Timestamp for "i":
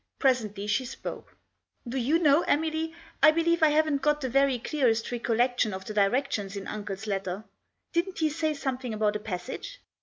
3.21-3.29, 3.61-3.69